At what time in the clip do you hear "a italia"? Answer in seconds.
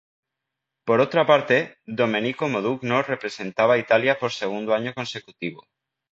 3.75-4.17